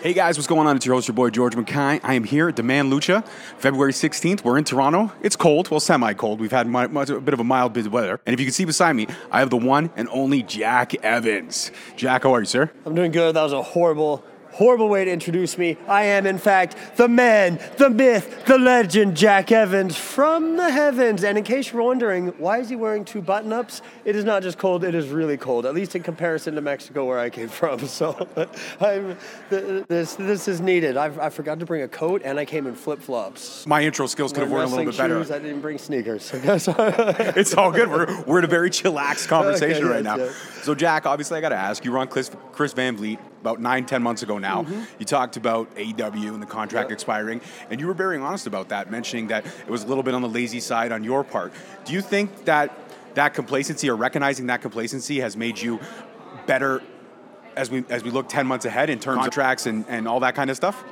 [0.00, 0.76] Hey guys, what's going on?
[0.76, 1.98] It's your host, your boy George McKay.
[2.04, 3.26] I am here at Demand Lucha,
[3.58, 4.44] February 16th.
[4.44, 5.10] We're in Toronto.
[5.22, 6.40] It's cold, well, semi cold.
[6.40, 8.20] We've had a bit of a mild bit of weather.
[8.24, 11.72] And if you can see beside me, I have the one and only Jack Evans.
[11.96, 12.70] Jack, how are you, sir?
[12.86, 13.34] I'm doing good.
[13.34, 14.22] That was a horrible,
[14.58, 15.76] horrible way to introduce me.
[15.86, 21.22] I am, in fact, the man, the myth, the legend, Jack Evans from the heavens.
[21.22, 23.82] And in case you're wondering, why is he wearing two button ups?
[24.04, 27.04] It is not just cold, it is really cold, at least in comparison to Mexico
[27.04, 27.78] where I came from.
[27.86, 28.26] So
[28.80, 29.16] I'm,
[29.48, 30.96] this, this is needed.
[30.96, 33.64] I've, I forgot to bring a coat and I came in flip flops.
[33.64, 35.20] My intro skills could have worked a little bit better.
[35.20, 36.32] I didn't bring sneakers.
[37.38, 37.88] It's all good.
[37.88, 40.16] We're, we're in a very chillaxed conversation Okay, right yes, now.
[40.16, 40.34] yes.
[40.62, 41.84] So, Jack, obviously, I got to ask.
[41.84, 44.62] You were on Chris, Chris Van Vliet about nine, ten months ago now.
[44.62, 44.82] Mm-hmm.
[44.98, 47.40] You talked about AEW and the contract expiring,
[47.70, 50.22] and you were very honest about that, mentioning that it was a little bit on
[50.22, 51.52] the lazy side on your part.
[51.84, 52.76] Do you think that
[53.14, 55.80] that complacency or recognizing that complacency has made you
[56.46, 56.82] better
[57.56, 60.20] as we as we look ten months ahead in terms of contracts and, and all
[60.20, 60.84] that kind of stuff?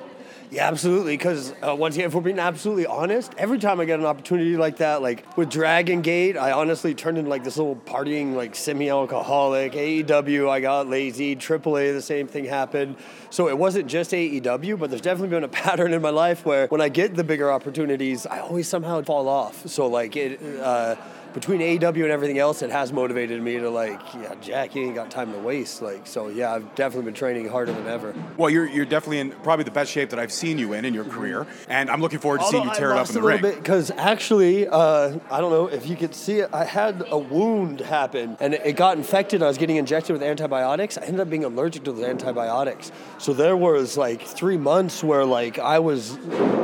[0.51, 1.17] Yeah, absolutely.
[1.17, 4.57] Because uh, once again, if we're being absolutely honest, every time I get an opportunity
[4.57, 8.55] like that, like with Dragon Gate, I honestly turned into like this little partying, like
[8.55, 9.73] semi-alcoholic.
[9.73, 11.37] AEW, I got lazy.
[11.37, 12.97] AAA, the same thing happened.
[13.31, 16.69] So it wasn't just AEW, but there's definitely been a pattern in my life where
[16.69, 19.67] when I get the bigger opportunities, I always somehow fall off.
[19.67, 20.41] So like it.
[20.43, 20.97] Uh,
[21.37, 24.95] between AEW and everything else, it has motivated me to like, yeah, Jack, you ain't
[24.95, 25.83] got time to waste.
[25.83, 28.15] Like, so yeah, I've definitely been training harder than ever.
[28.39, 30.95] Well, you're you're definitely in probably the best shape that I've seen you in in
[30.95, 33.21] your career, and I'm looking forward to seeing you tear I it up in the
[33.21, 33.43] a little ring.
[33.43, 36.49] bit because actually, uh, I don't know if you could see it.
[36.55, 39.43] I had a wound happen and it- it got infected.
[39.43, 40.97] I was getting injected with antibiotics.
[40.97, 42.91] I ended up being allergic to those antibiotics.
[43.19, 46.17] So there was like three months where like I was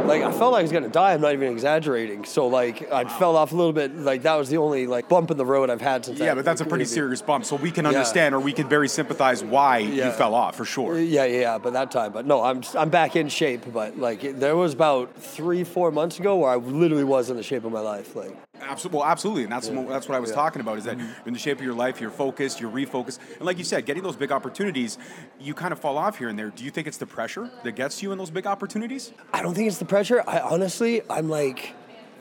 [0.07, 1.13] like I felt like I was gonna die.
[1.13, 2.25] I'm not even exaggerating.
[2.25, 3.95] So like I fell off a little bit.
[3.95, 6.19] Like that was the only like bump in the road I've had since.
[6.19, 7.91] Yeah, but that's a pretty serious bump, so we can Yeah.
[7.91, 10.99] understand or we can very sympathize why you fell off for sure.
[10.99, 13.63] Yeah, yeah, yeah, but that time, but no, I'm I'm back in shape.
[13.73, 17.43] But like, there was about three, four months ago where I literally was in the
[17.43, 18.15] shape of my life.
[18.17, 20.37] Like, Absolutely, well, absolutely, and that's what- that's what I was Yeah.
[20.37, 20.79] talking about.
[20.79, 21.07] Is that Mm-hmm.
[21.09, 23.85] you're in the shape of your life, you're focused, you're refocused, and like you said,
[23.87, 24.99] getting those big opportunities,
[25.41, 26.51] you kind of fall off here and there.
[26.51, 29.13] Do you think it's the pressure that gets you in those big opportunities?
[29.33, 30.23] I don't think it's the pressure.
[30.29, 31.75] I honestly, I'm like,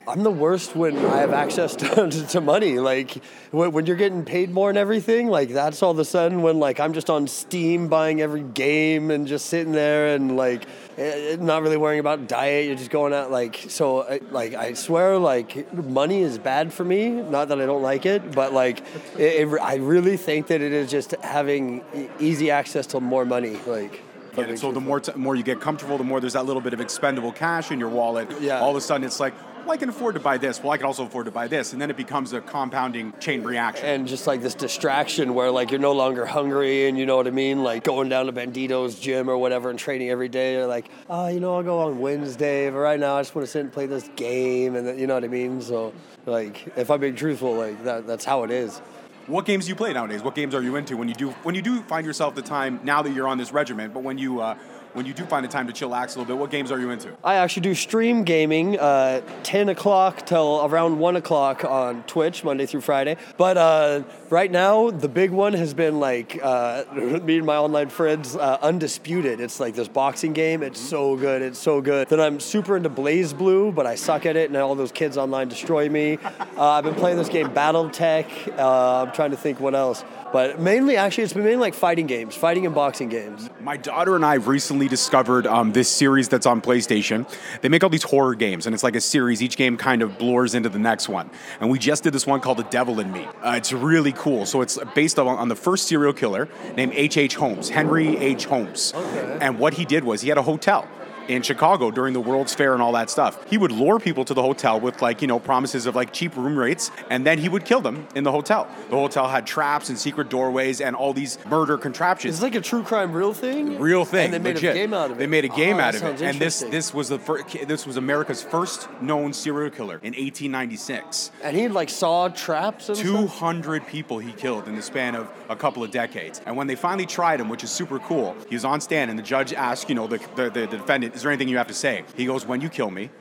[0.08, 2.80] I'm the worst when I have access to, to money.
[2.80, 6.42] Like when, when you're getting paid more and everything, like that's all of a sudden
[6.42, 10.66] when like I'm just on Steam buying every game and just sitting there and like
[10.98, 12.66] eh, not really worrying about diet.
[12.66, 14.00] You're just going out like so.
[14.00, 17.10] uh, Like I swear, like money is bad for me.
[17.10, 18.80] Not that I don't like it, but like
[19.20, 21.84] it, it, I really think that it is just having
[22.20, 23.60] easy access to more money.
[23.68, 23.94] Like.
[23.94, 26.34] if that And makes so the more t- more you get comfortable, the more there's
[26.34, 28.28] that little bit of expendable cash in your wallet.
[28.42, 28.60] Yeah.
[28.62, 29.34] All of a sudden, it's like,
[29.66, 30.62] well, I can afford to buy this.
[30.62, 33.44] Well, I can also afford to buy this, and then it becomes a compounding chain
[33.44, 33.86] reaction.
[33.86, 37.28] and just like this distraction where like you're no longer hungry and you know what
[37.28, 40.68] I mean like going down to Bandito's gym or whatever and training every day you're
[40.68, 43.52] like oh you know I'll go on Wednesday but right now I just want to
[43.52, 45.94] sit and play this game and you know what I mean so
[46.26, 48.80] like if I'm being truthful like that that's how it is
[49.28, 50.22] What games do you play nowadays?
[50.24, 52.80] What games are you into when you do when you do find yourself the time
[52.84, 53.94] now that you're on this regiment?
[53.94, 54.56] But when you uh,
[54.94, 56.90] when you do find the time to chillax a little bit, what games are you
[56.90, 57.16] into?
[57.24, 62.66] I actually do stream gaming, uh, 10 o'clock till around 1 o'clock on Twitch, Monday
[62.66, 63.18] through Friday.
[63.38, 67.90] But uh, right now, the big one has been like uh, me and my online
[67.90, 69.40] friends, uh, Undisputed.
[69.40, 70.64] It's like this boxing game.
[70.64, 71.42] It's so good.
[71.42, 72.10] It's so good.
[72.10, 75.48] Then I'm super into BlazBlue, but I suck at it, and all those kids online
[75.48, 76.18] destroy me.
[76.58, 78.58] Uh, I've been playing this game, Battletech.
[78.58, 80.04] Uh, I'm trying to think what else.
[80.32, 83.50] But mainly, actually, it's been mainly like fighting games, fighting and boxing games.
[83.62, 87.28] My daughter and I recently discovered um, this series that's on PlayStation.
[87.62, 89.42] They make all these horror games, and it's like a series.
[89.42, 91.30] Each game kind of blurs into the next one.
[91.60, 93.26] And we just did this one called The Devil in Me.
[93.42, 94.46] Uh, it's really cool.
[94.46, 97.32] So it's based on, on the first serial killer named H.H.
[97.32, 97.36] H.
[97.36, 98.46] Holmes, Henry H.
[98.46, 98.94] Holmes.
[98.96, 99.38] Okay.
[99.42, 100.88] And what he did was he had a hotel.
[101.32, 103.44] In Chicago during the World's Fair and all that stuff.
[103.50, 106.36] He would lure people to the hotel with like, you know, promises of like cheap
[106.36, 108.68] room rates, and then he would kill them in the hotel.
[108.90, 112.36] The hotel had traps and secret doorways and all these murder contraptions.
[112.36, 113.80] It's like a true crime real thing.
[113.80, 114.26] Real thing.
[114.26, 114.72] And they made legit.
[114.72, 115.20] a game out of it.
[115.20, 117.86] They made a game Oh, out of it, and this this was the fir- this
[117.86, 121.32] was America's first known serial killer in 1896.
[121.44, 123.08] And he like saw traps and stuff?
[123.08, 126.42] 200 people he killed in the span of a couple of decades.
[126.46, 129.18] And when they finally tried him, which is super cool, he was on stand and
[129.18, 131.74] the judge asked, you know, the, the, the defendant, is there anything you have to
[131.76, 132.04] say?
[132.18, 133.12] He goes, when you kill me,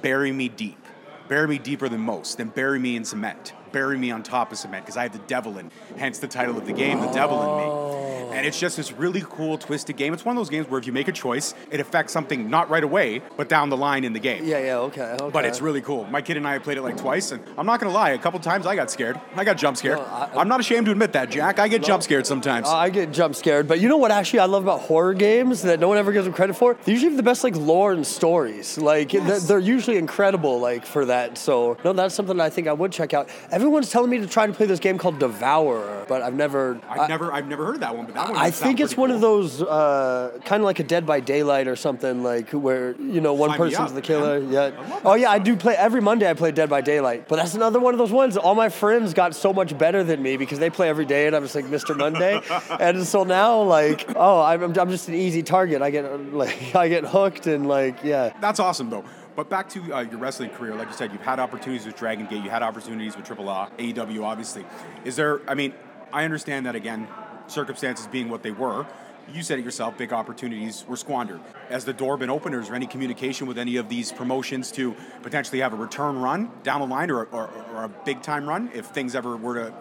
[0.00, 0.78] bury me deep.
[1.26, 3.52] Bury me deeper than most, then bury me in cement.
[3.72, 6.56] Bury me on top of cement because I have the devil in, hence the title
[6.56, 8.28] of the game, the devil in Oh.
[8.28, 8.36] me.
[8.36, 10.14] And it's just this really cool, twisted game.
[10.14, 12.70] It's one of those games where if you make a choice, it affects something not
[12.70, 14.44] right away, but down the line in the game.
[14.46, 15.30] Yeah, yeah, okay, okay.
[15.30, 16.04] But it's really cool.
[16.04, 18.18] My kid and I have played it like twice, and I'm not gonna lie, a
[18.18, 19.20] couple times I got scared.
[19.36, 19.98] I got jump scared.
[19.98, 21.58] No, I- am not ashamed to admit that, Jack.
[21.58, 22.68] I get jump scared sometimes.
[22.68, 24.10] I get jump scared, but you know what?
[24.10, 26.78] Actually, I love about horror games that no one ever gives them credit for.
[26.84, 28.78] They usually have the best like lore and stories.
[28.78, 31.36] Like they're, they're usually incredible, like for that.
[31.36, 33.28] So no, that's something I think I would check out.
[33.62, 36.80] Everyone's telling me to try to play this game called Devourer, but I've never.
[36.88, 38.36] I've I- never, I've never heard of that one, but that one.
[38.36, 39.14] I think it's one cool.
[39.14, 43.20] of those uh, kind of like a Dead by Daylight or something, like where you
[43.20, 44.40] know one Sign person's up, the killer.
[44.40, 44.50] man.
[44.50, 45.00] Yeah.
[45.04, 46.28] Oh yeah, I do play every Monday.
[46.28, 48.36] I play Dead by Daylight, but that's another one of those ones.
[48.36, 51.36] All my friends got so much better than me because they play every day, and
[51.36, 51.96] I'm just like Mr.
[51.96, 52.40] Monday.
[52.80, 55.82] and so now, like, oh, I'm, I'm just an easy target.
[55.82, 58.32] I get like I get hooked, and like, yeah.
[58.40, 59.04] That's awesome, though.
[59.34, 62.26] But back to uh, your wrestling career, like you said, you've had opportunities with Dragon
[62.26, 64.64] Gate, you had opportunities with Triple A, AEW, obviously.
[65.04, 65.40] Is there?
[65.48, 65.72] I mean,
[66.12, 67.08] I understand that again,
[67.46, 68.86] circumstances being what they were.
[69.32, 71.40] You said it yourself, big opportunities were squandered.
[71.68, 74.96] Has the door been open, is there any communication with any of these promotions to
[75.22, 78.68] potentially have a return run down the line or, or, or a big time run
[78.74, 79.74] if things ever were to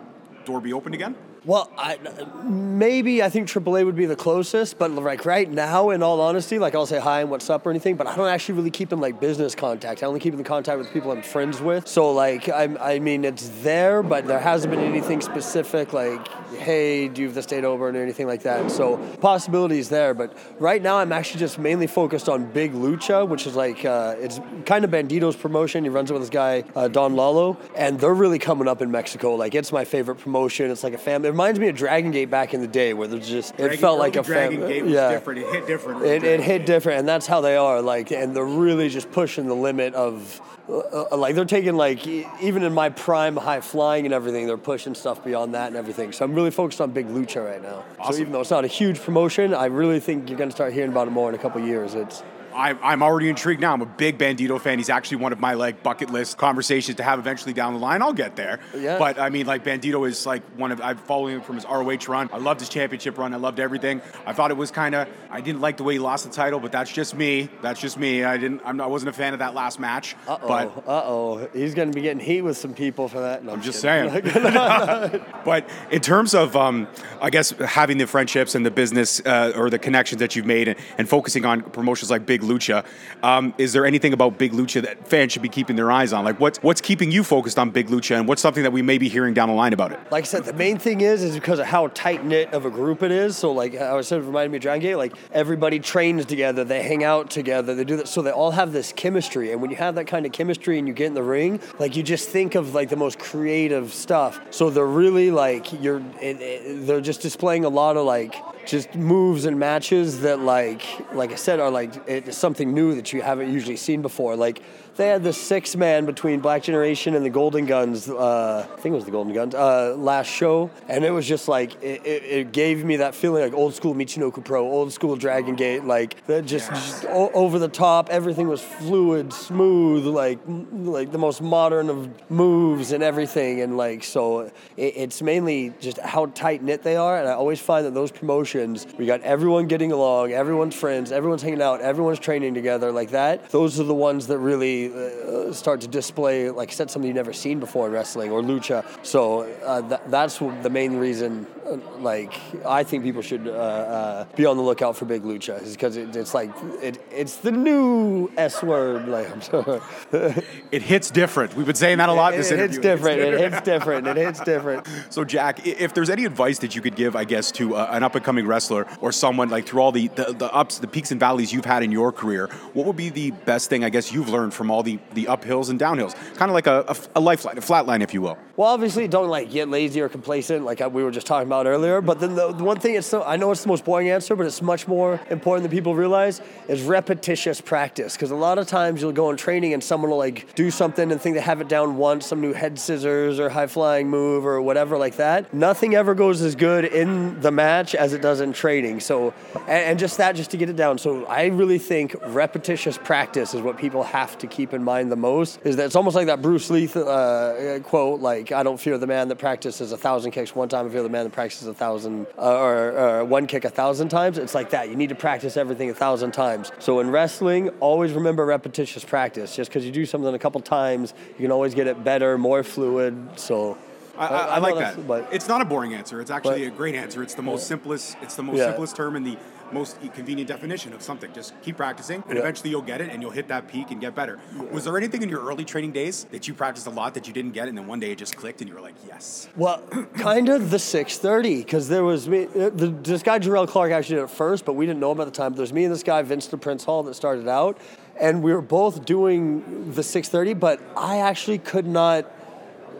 [0.46, 1.16] door be opened again?
[1.44, 1.98] Well, I,
[2.44, 6.60] maybe I think AAA would be the closest, but like right now, in all honesty,
[6.60, 8.94] like I'll say hi and what's up or anything, but I don't actually really keep
[8.94, 10.04] in like business contact.
[10.04, 11.88] I only keep in contact with people I'm friends with.
[11.88, 16.28] So like, I, I mean, it's there, but there hasn't been anything specific like,
[16.60, 18.70] hey, do you have this date over and anything like that.
[18.70, 23.48] So possibilities there, but right now I'm actually just mainly focused on Big Lucha, which
[23.48, 25.84] is like uh, it's kind of Bandito's promotion.
[25.86, 28.92] He runs it with this guy uh, Don Lalo, and they're really coming up in
[28.92, 29.34] Mexico.
[29.34, 30.70] Like it's my favorite promotion.
[30.70, 31.31] It's like a family.
[31.32, 34.00] It reminds me of Dragon Gate back in the day, where there's just it felt
[34.00, 34.74] like a Dragon family.
[34.74, 35.12] Gate was yeah.
[35.12, 35.40] different.
[35.40, 36.04] It hit different.
[36.04, 37.82] It, it hit different, and that's how they are.
[37.82, 42.06] Like, and they're really just pushing the limit of, uh, uh, like, they're taking like
[42.06, 46.12] even in my prime, high flying and everything, they're pushing stuff beyond that and everything.
[46.12, 47.86] So I'm really focused on Big Lucha right now.
[47.98, 48.14] Awesome.
[48.14, 50.74] So even though it's not a huge promotion, I really think you're going to start
[50.74, 51.96] hearing about it more in a couple years.
[51.96, 52.24] It's
[52.54, 53.74] I'm, I'm already intrigued now.
[53.74, 54.78] I'm a big Bandito fan.
[54.78, 58.02] He's actually one of my like bucket list conversations to have eventually down the line.
[58.02, 58.60] I'll get there.
[58.76, 58.98] Yeah.
[58.98, 62.08] But I mean, like Bandito is like one of I'm following him from his ROH
[62.08, 62.30] run.
[62.34, 63.34] I loved his championship run.
[63.34, 64.02] I loved everything.
[64.26, 66.60] I thought it was kind of I didn't like the way he lost the title,
[66.60, 67.50] but that's just me.
[67.62, 68.24] That's just me.
[68.24, 68.62] I didn't.
[68.66, 70.16] I'm I wasn't a fan of that last match.
[70.28, 73.20] uh But oh, uh oh, he's going to be getting heat with some people for
[73.22, 73.44] that.
[73.44, 74.10] No, I'm just kidding.
[74.10, 75.24] saying.
[75.46, 76.88] but in terms of, um,
[77.22, 80.68] I guess, having the friendships and the business uh, or the connections that you've made
[80.68, 82.86] and, and focusing on promotions like Big Lucha,
[83.24, 86.26] um, is there anything about Big Lucha that fans should be keeping their eyes on?
[86.26, 88.98] Like, what's what's keeping you focused on Big Lucha, and what's something that we may
[88.98, 90.00] be hearing down the line about it?
[90.12, 92.70] Like I said, the main thing is is because of how tight knit of a
[92.70, 93.38] group it is.
[93.38, 94.96] So like I said, it reminded me of Dragon Gate.
[94.96, 98.08] Like everybody trains together, they hang out together, they do that.
[98.08, 99.52] So they all have this chemistry.
[99.52, 101.96] And when you have that kind of chemistry and you get in the ring, like
[101.96, 104.40] you just think of like the most creative stuff.
[104.52, 106.02] So they're really like you're.
[106.22, 108.36] It, it, they're just displaying a lot of like
[108.66, 110.84] just moves and matches that like
[111.14, 114.38] like I said are like it's something new that you haven't usually seen before.
[114.38, 114.62] Like
[114.96, 118.10] they had the six man between Black Generation and the Golden Guns.
[118.10, 121.48] Uh, I think it was the Golden Guns uh, last show, and it was just
[121.50, 125.16] like it, it, it gave me that feeling like old school Michinoku Pro, old school
[125.18, 128.10] Dragon Gate, like that just, just o- over the top.
[128.10, 134.04] Everything was fluid, smooth, like like the most modern of moves and everything, and like
[134.06, 137.18] so it, it's mainly just how tight knit they are.
[137.18, 141.42] And I always find that those promotions, we got everyone getting along, everyone's friends, everyone's
[141.42, 143.50] hanging out, everyone's training together like that.
[143.50, 147.34] Those are the ones that really uh, start to display, like said, something you've never
[147.34, 148.84] seen before in wrestling or lucha.
[149.06, 151.46] So uh, th- that's the main reason.
[151.66, 152.34] uh, Like
[152.66, 155.98] I think people should uh, uh, be on the lookout for big lucha, is because
[155.98, 156.52] it, it's like
[156.82, 159.08] it, it's the new S word.
[159.08, 159.82] Like I'm sorry.
[160.72, 161.56] It hits different.
[161.56, 162.34] We've been saying that a lot.
[162.34, 162.92] it, this it hits interview.
[162.92, 163.20] different.
[163.22, 164.08] It hits different.
[164.08, 164.88] It hits different.
[165.10, 168.04] So, Jack, if there's any advice that you could give, I guess, to uh, an
[168.04, 171.12] up and coming wrestler or someone like through all the, the, the ups, the peaks
[171.12, 174.12] and valleys you've had in your career, what would be the best thing, I guess,
[174.12, 176.14] you've learned from all the, the uphills and downhills?
[176.36, 178.38] Kind of like a, a, a lifeline, a flat line, if you will.
[178.58, 181.66] Well, obviously, don't like get lazy or complacent, like uh, we were just talking about
[181.66, 182.02] earlier.
[182.02, 184.36] But then the, the one thing, it's so, I know it's the most boring answer,
[184.36, 188.16] but it's much more important than people realize is repetitious practice.
[188.16, 191.12] Because a lot of times you'll go in training and someone will like do something
[191.12, 194.46] and think they have it down once, some new head scissors or high flying move
[194.46, 195.54] or whatever like that.
[195.54, 199.00] Nothing ever goes as good in the match as it does in training.
[199.00, 200.98] So, and, and just that, just to get it down.
[200.98, 205.16] So I really think repetitious practice is what people have to keep in mind the
[205.16, 205.60] most.
[205.64, 209.08] Is that it's almost like that Bruce Lee uh, quote, like I don't fear the
[209.08, 211.74] man that practices a thousand kicks one time, I fear the man that practices a
[211.74, 214.38] thousand uh, or, or one kick a thousand times.
[214.38, 214.90] It's like that.
[214.90, 216.72] You need to practice everything a thousand times.
[216.80, 219.56] So in wrestling, always remember repetitious practice.
[219.56, 222.64] Just because you do something a couple times, you can always get it better, more
[222.64, 223.16] fluid.
[223.36, 223.78] So.
[224.18, 225.08] I, I, I like that.
[225.08, 226.22] But it's not a boring answer.
[226.22, 227.24] It's actually But- a great answer.
[227.24, 228.18] It's the most simplest.
[228.22, 228.66] It's the most Yeah.
[228.66, 229.38] simplest term in the
[229.74, 231.32] most convenient definition of something.
[231.34, 232.42] Just keep practicing, and Yeah.
[232.42, 234.40] eventually you'll get it, and you'll hit that peak and get better.
[234.72, 237.34] Was there anything in your early training days that you practiced a lot that you
[237.34, 239.48] didn't get, and then one day it just clicked, and you were like, yes.
[239.56, 239.82] Well,
[240.16, 242.46] kind of the 630, because there was me.
[242.56, 245.20] uh, The, this guy Jerrelle Clark actually did it first, but we didn't know him
[245.22, 245.54] at the time.
[245.54, 247.78] There was me and this guy Vince the Prince Hall that started out,
[248.20, 250.54] and we were both doing the 630.
[250.56, 252.26] But I actually could not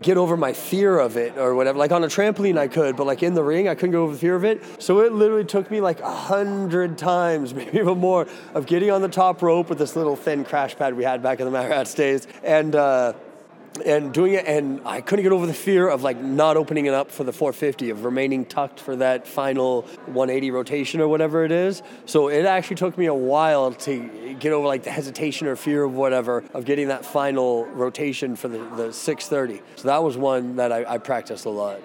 [0.02, 1.78] get over my fear of it or whatever.
[1.78, 4.14] Like on a trampoline, I could, but like in the ring, I couldn't get over
[4.14, 4.64] the fear of it.
[4.82, 9.02] So it literally took me like a hundred times, maybe even more, of getting on
[9.02, 11.70] the top rope with this little thin crash pad we had back in the Mad
[11.70, 12.76] Rats days, and.
[12.76, 13.14] Uh,
[13.86, 16.94] and doing it and i couldn't get over the fear of like not opening it
[16.94, 21.52] up for the 450 of remaining tucked for that final 180 rotation or whatever it
[21.52, 21.82] is.
[22.06, 25.84] So it actually took me a while to get over like the hesitation or fear
[25.84, 30.56] of whatever of getting that final rotation for the, the 630 so that was one
[30.56, 31.80] that I, I practiced a lot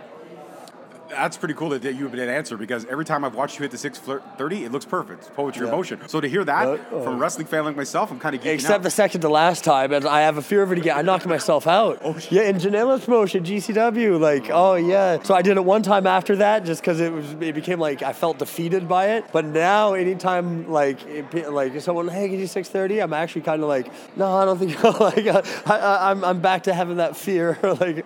[1.17, 3.63] That's pretty cool that, that you have been answer because every time I've watched you
[3.63, 5.21] hit the 630, it looks perfect.
[5.23, 5.71] It's poetry Yeah.
[5.73, 6.01] in motion.
[6.09, 8.55] So to hear that Uh, from a wrestling fan like myself, I'm kind of geeking
[8.55, 8.83] Except out.
[8.83, 10.97] the second to last time, and I have a fear of it again.
[10.97, 11.99] I knocked myself out.
[12.05, 12.33] Oh, shit.
[12.33, 14.19] yeah, in Janela's promotion, GCW.
[14.21, 15.23] Like, oh yeah.
[15.23, 17.33] So I did it one time after that, just because it was.
[17.41, 19.25] It became like I felt defeated by it.
[19.33, 23.01] But now, anytime like it, like someone, hey, can you 630?
[23.01, 24.83] I'm actually kind of like, no, I don't think.
[25.01, 27.59] like, I, I, I'm I'm back to having that fear.
[27.81, 28.05] like,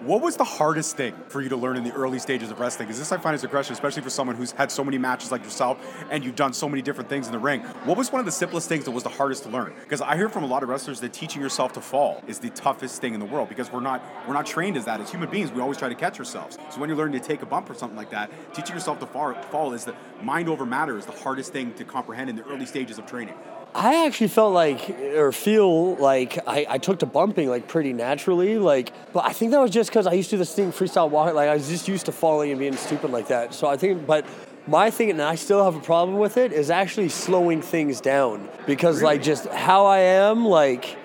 [0.00, 2.86] What was the hardest thing for you to learn in the early stages of wrestling?
[2.86, 5.32] Because this I find is a question, especially for someone who's had so many matches
[5.32, 5.78] like yourself
[6.10, 7.62] and you've done so many different things in the ring.
[7.84, 9.72] What was one of the simplest things that was the hardest to learn?
[9.80, 12.50] Because I hear from a lot of wrestlers that teaching yourself to fall is the
[12.50, 15.00] toughest thing in the world because we're not we're not trained as that.
[15.00, 16.58] As human beings, we always try to catch ourselves.
[16.70, 19.06] So when you're learning to take a bump or something like that, teaching yourself to
[19.06, 22.44] fall, fall is the mind over matter is the hardest thing to comprehend in the
[22.44, 23.34] early stages of training.
[23.76, 28.58] I actually felt like, or feel like, I, I took to bumping like pretty naturally.
[28.58, 31.10] Like, but I think that was just because I used to do this thing freestyle
[31.10, 31.34] walk.
[31.34, 33.52] Like, I was just used to falling and being stupid like that.
[33.52, 34.24] So I think, but
[34.66, 38.48] my thing, and I still have a problem with it, is actually slowing things down
[38.66, 40.96] because, like, just how I am, like.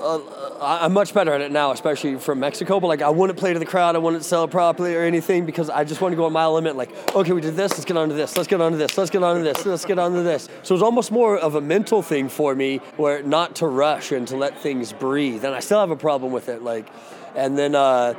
[0.00, 0.20] Uh,
[0.60, 2.80] I'm much better at it now, especially from Mexico.
[2.80, 3.96] But like, I wouldn't play to the crowd.
[3.96, 6.76] I wouldn't sell properly or anything because I just want to go on my limit.
[6.76, 7.72] Like, okay, we did this.
[7.72, 8.36] Let's get on to this.
[8.36, 8.96] Let's get on to this.
[8.96, 9.66] Let's get on to this.
[9.66, 10.48] Let's get on to this.
[10.62, 14.26] So it's almost more of a mental thing for me, where not to rush and
[14.28, 15.44] to let things breathe.
[15.44, 16.62] And I still have a problem with it.
[16.62, 16.86] Like,
[17.34, 17.74] and then.
[17.74, 18.14] Uh,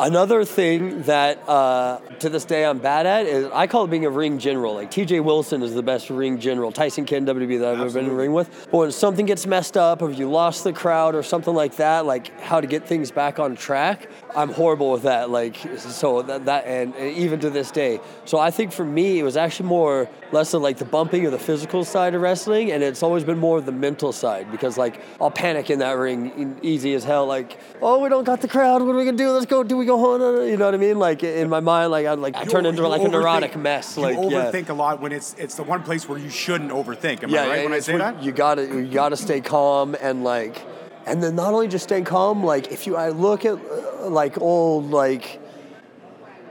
[0.00, 4.06] Another thing that uh, to this day I'm bad at is I call it being
[4.06, 4.72] a ring general.
[4.72, 8.06] Like TJ Wilson is the best ring general, Tyson Kidd, WB that I've ever been
[8.06, 8.68] in a ring with.
[8.72, 11.76] But when something gets messed up, or if you lost the crowd or something like
[11.76, 15.28] that, like how to get things back on track, I'm horrible with that.
[15.28, 18.00] Like so that, that and, and even to this day.
[18.24, 21.30] So I think for me it was actually more less of like the bumping or
[21.30, 24.78] the physical side of wrestling, and it's always been more of the mental side because
[24.78, 27.26] like I'll panic in that ring easy as hell.
[27.26, 29.32] Like oh we don't got the crowd, what are we gonna do?
[29.32, 29.62] Let's go.
[29.62, 30.42] Do we go?
[30.44, 30.98] You know what I mean?
[30.98, 33.96] Like in my mind, like I like I turn into like a neurotic mess.
[33.96, 34.22] You Like yeah.
[34.22, 37.22] overthink a lot when it's it's the one place where you shouldn't overthink.
[37.22, 38.22] Am yeah, I right when I say that?
[38.22, 40.64] You gotta you gotta stay calm and like,
[41.06, 42.44] and then not only just stay calm.
[42.44, 45.40] Like if you I look at uh, like old like.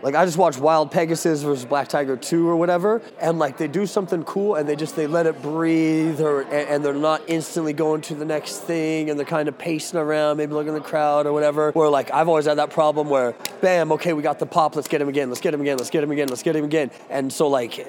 [0.01, 3.67] Like I just watched Wild Pegasus versus Black Tiger 2 or whatever, and like they
[3.67, 7.21] do something cool and they just they let it breathe, or and, and they're not
[7.27, 10.81] instantly going to the next thing, and they're kind of pacing around, maybe looking at
[10.81, 11.71] the crowd or whatever.
[11.71, 14.87] Where like I've always had that problem where, bam, okay, we got the pop, let's
[14.87, 16.91] get him again, let's get him again, let's get him again, let's get him again,
[17.09, 17.79] and so like,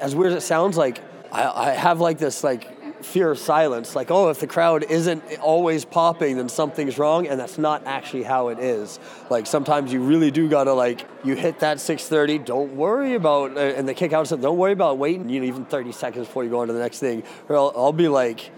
[0.00, 0.98] as weird as it sounds, like
[1.30, 2.71] I, I have like this like
[3.04, 3.94] fear of silence.
[3.94, 8.22] Like, oh, if the crowd isn't always popping, then something's wrong, and that's not actually
[8.22, 8.98] how it is.
[9.30, 12.44] Like sometimes you really do gotta like you hit that 6:30.
[12.44, 14.26] Don't worry about uh, and the kick out.
[14.28, 15.28] said, Don't worry about waiting.
[15.28, 17.22] You know, even 30 seconds before you go on to the next thing.
[17.48, 18.50] Or I'll, I'll be like.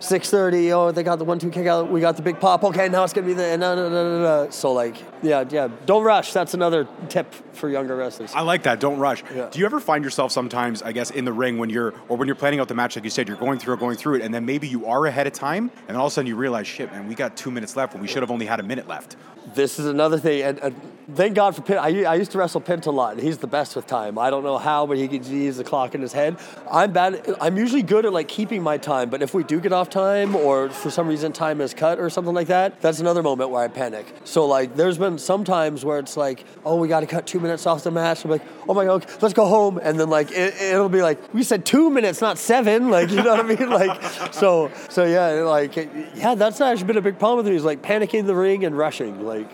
[0.00, 0.72] 6:30.
[0.72, 1.90] Oh, they got the one-two kick out.
[1.90, 2.64] We got the big pop.
[2.64, 4.50] Okay, now it's gonna be the no, no, no, no, no.
[4.50, 5.68] So like, yeah, yeah.
[5.86, 6.32] Don't rush.
[6.32, 8.32] That's another tip for younger wrestlers.
[8.34, 8.80] I like that.
[8.80, 9.24] Don't rush.
[9.34, 9.48] Yeah.
[9.50, 12.28] Do you ever find yourself sometimes, I guess, in the ring when you're, or when
[12.28, 14.22] you're planning out the match, like you said, you're going through it, going through it,
[14.22, 16.66] and then maybe you are ahead of time, and all of a sudden you realize,
[16.66, 18.86] shit, man, we got two minutes left when we should have only had a minute
[18.86, 19.16] left.
[19.54, 20.74] this is another thing, and, and
[21.14, 21.80] thank God for Pint.
[21.80, 24.18] I, I used to wrestle Pint a lot, and he's the best with time.
[24.18, 26.36] I don't know how, but he can use the clock in his head.
[26.70, 27.36] I'm bad.
[27.40, 30.36] I'm usually good at like keeping my time, but if we do get off time,
[30.36, 33.62] or for some reason time is cut or something like that, that's another moment where
[33.62, 34.06] I panic.
[34.24, 37.40] So like, there's been some times where it's like, oh, we got to cut two
[37.40, 38.24] minutes off the match.
[38.24, 41.32] I'm like, oh my god, let's go home, and then like it, it'll be like,
[41.34, 42.88] we said two minutes, not seven.
[42.98, 43.70] Like, you know what I mean?
[43.70, 44.02] Like,
[44.32, 47.82] so so yeah, like yeah, that's actually been a big problem with me is like
[47.82, 49.24] panicking in the ring and rushing.
[49.24, 49.48] Like.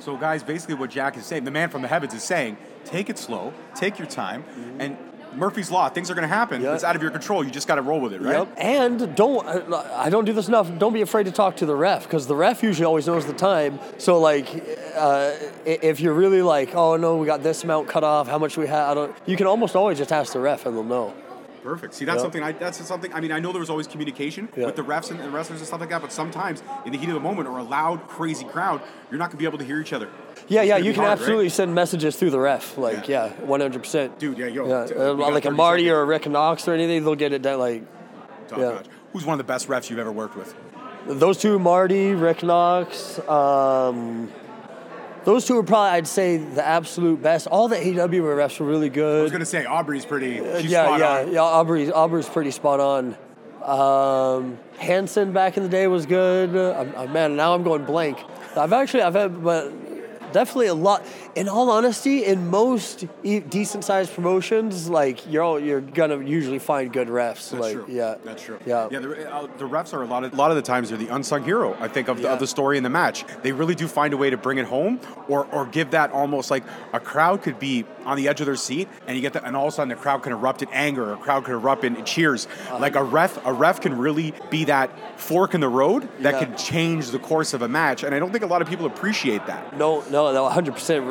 [0.00, 3.08] So, guys, basically what Jack is saying, the man from the heavens is saying, take
[3.08, 4.44] it slow, take your time,
[4.78, 4.98] and
[5.36, 6.62] Murphy's Law, things are going to happen.
[6.62, 6.74] Yep.
[6.74, 7.44] It's out of your control.
[7.44, 8.38] You just got to roll with it, right?
[8.38, 8.54] Yep.
[8.56, 10.70] And don't I don't do this enough.
[10.78, 13.32] Don't be afraid to talk to the ref because the ref usually always knows the
[13.32, 13.78] time.
[13.98, 14.46] So like,
[14.96, 15.32] uh,
[15.64, 18.28] if you're really like, oh no, we got this amount cut off.
[18.28, 18.90] How much we have?
[18.90, 19.16] I don't.
[19.26, 21.14] You can almost always just ask the ref and they'll know.
[21.62, 21.94] Perfect.
[21.94, 22.22] See, that's Yep.
[22.24, 22.42] something.
[22.42, 23.10] I, that's something.
[23.14, 24.66] I mean, I know there was always communication Yeah.
[24.66, 27.08] with the refs and the wrestlers and stuff like that, but sometimes in the heat
[27.08, 29.64] of the moment or a loud, crazy crowd, you're not going to be able to
[29.64, 30.10] hear each other.
[30.48, 31.12] Yeah, yeah, you can hard, right?
[31.20, 32.76] absolutely send messages through the ref.
[32.76, 33.30] Like, Yeah.
[33.46, 34.18] one hundred percent.
[34.18, 35.92] Dude, yeah, yo, Yeah, uh, like a Marty seconds.
[35.96, 37.58] or a Rick Knox or anything, they'll get it done.
[37.58, 37.82] Like
[38.48, 38.64] Top Yeah.
[38.72, 38.86] notch.
[39.12, 40.54] Who's one of the best refs you've ever worked with?
[41.06, 43.18] those two, Marty, Rick Knox.
[43.28, 44.30] Um,
[45.24, 47.46] those two are probably, I'd say, the absolute best.
[47.46, 49.20] All the AW refs were really good.
[49.20, 50.38] I was going to say Aubrey's pretty.
[50.60, 51.32] She's yeah, spot yeah, on.
[51.32, 51.40] yeah.
[51.42, 53.16] Aubrey's Aubrey's pretty spot on.
[53.62, 56.54] Um, Hanson back in the day was good.
[56.54, 58.18] Uh, uh, man, now I'm going blank.
[58.56, 59.72] I've actually I've had, but
[60.34, 61.02] definitely a lot.
[61.34, 66.58] In all honesty, in most e- decent sized promotions, like you're all, you're gonna usually
[66.58, 67.48] find good refs.
[67.50, 67.86] That's like true.
[67.88, 68.58] yeah, that's true.
[68.66, 68.98] Yeah, yeah.
[68.98, 71.08] The, uh, the refs are a lot of a lot of the times they're the
[71.08, 71.74] unsung hero.
[71.80, 72.32] I think of the, Yeah.
[72.34, 73.24] of the story in the match.
[73.42, 76.50] They really do find a way to bring it home, or or give that almost
[76.50, 79.44] like a crowd could be on the edge of their seat, and you get that,
[79.44, 81.54] and all of a sudden the crowd can erupt in anger, or a crowd can
[81.54, 82.46] erupt in cheers.
[82.46, 82.78] Uh-huh.
[82.78, 86.44] Like a ref, a ref can really be that fork in the road that Yeah.
[86.44, 88.84] can change the course of a match, and I don't think a lot of people
[88.86, 89.78] appreciate that.
[89.78, 90.70] No, no, no, 100%.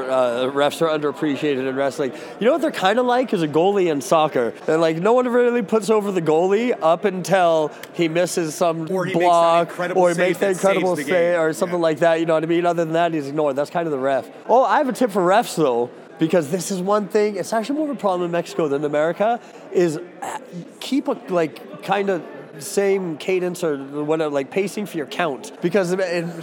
[0.09, 2.11] Uh, refs are underappreciated in wrestling.
[2.39, 4.53] You know what they're kind of like is a goalie in soccer.
[4.67, 9.05] And like no one really puts over the goalie up until he misses some Or
[9.05, 11.83] he block, or he makes that that incredible save, or something Yeah.
[11.83, 12.19] like that.
[12.19, 12.65] You know what I mean?
[12.65, 13.55] Other than that, he's ignored.
[13.55, 14.29] That's kind of the ref.
[14.47, 15.89] Oh, I have a tip for refs though.
[16.19, 19.39] Because this is one thing, it's actually more of a problem in Mexico than America,
[19.71, 20.37] is uh,
[20.79, 22.23] keep a like kind of
[22.59, 25.59] same cadence or whatever, like pacing for your count.
[25.61, 25.95] Because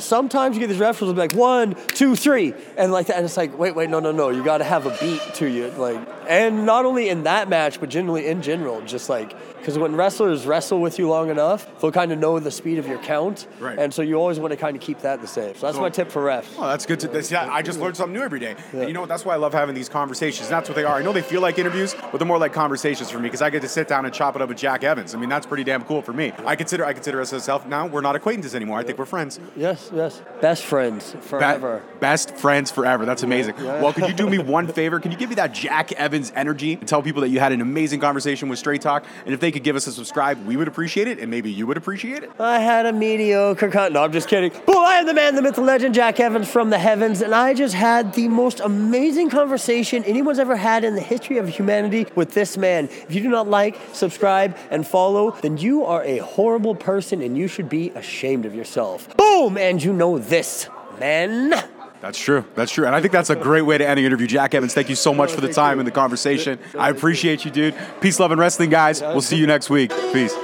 [0.03, 3.25] sometimes you get these referees will be like one, two, three, and like that, and
[3.25, 5.71] it's like, wait, wait, no, no, no, you got to have a beat to you,
[5.73, 9.95] like, and not only in that match, but generally in general, just like, because when
[9.97, 13.47] wrestlers wrestle with you long enough, they'll kind of know the speed of your count,
[13.59, 13.79] Right.
[13.79, 15.55] and so you always want to kind of keep that the same.
[15.57, 16.47] So that's So- my tip for refs.
[16.59, 17.31] Oh, that's good to this.
[17.31, 18.55] Yeah, I just learned something new every day.
[18.73, 19.09] And you know what?
[19.11, 20.49] That's why I love having these conversations.
[20.49, 20.97] That's what they are.
[20.97, 23.51] I know they feel like interviews, but they're more like conversations for me because I
[23.51, 25.15] get to sit down and chop it up with Jack Evans.
[25.15, 26.33] I mean, that's pretty damn cool for me.
[26.47, 27.87] I consider I consider us myself now.
[27.87, 28.79] We're not acquaintances anymore.
[28.79, 29.39] I think we're friends.
[29.57, 31.83] Yes, yes, best friends Be- forever.
[32.01, 33.05] best friends forever.
[33.05, 33.55] That's amazing.
[33.59, 33.83] Yeah.
[33.83, 35.01] Well, could you do me one favor?
[35.01, 37.61] Can you give me that Jack Evans energy and tell people that you had an
[37.61, 39.05] amazing conversation with Straight Talk?
[39.25, 41.67] And if they could give us a subscribe, we would appreciate it, and maybe you
[41.67, 42.31] would appreciate it.
[42.39, 43.93] I had a mediocre cut.
[43.93, 44.53] No, I'm just kidding.
[44.67, 47.35] Well, I am the man, the myth, the legend, Jack Evans from the heavens, and
[47.35, 52.07] I just had the most amazing conversation anyone's ever had in the history of humanity
[52.15, 52.85] with this man.
[52.85, 57.37] If you do not like, subscribe, and follow, then you are a horrible person and
[57.37, 59.17] you should be ashamed of yourself.
[59.17, 59.57] Boom!
[59.57, 61.80] And you know this, man.
[62.01, 62.45] That's true.
[62.55, 62.87] That's true.
[62.87, 64.27] And I think that's a great way to end the interview.
[64.27, 66.59] Jack Evans, thank you so much for the time and the conversation.
[66.79, 67.75] I appreciate you, dude.
[68.01, 69.03] Peace, love, and wrestling, guys.
[69.03, 69.91] We'll see you next week.
[70.13, 70.35] Peace.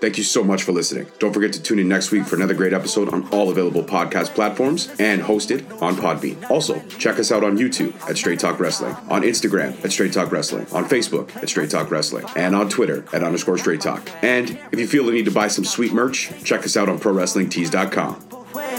[0.00, 1.06] Thank you so much for listening.
[1.18, 4.34] Don't forget to tune in next week for another great episode on all available podcast
[4.34, 6.50] platforms and hosted on Podbean.
[6.50, 10.30] Also, check us out on YouTube at Straight Talk Wrestling, on Instagram at Straight Talk
[10.30, 14.06] Wrestling, on Facebook at Straight Talk Wrestling, and on Twitter at underscore Straight Talk.
[14.22, 16.98] And if you feel the need to buy some sweet merch, check us out on
[16.98, 18.33] ProWrestlingTees.com.